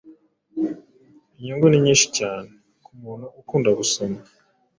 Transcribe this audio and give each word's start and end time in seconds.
inyungu 1.37 1.65
ni 1.69 1.79
nyinshi 1.85 2.07
cyane 2.17 2.49
ku 2.83 2.89
muntu 3.01 3.25
ukunda 3.39 3.69
gusoma 3.79 4.19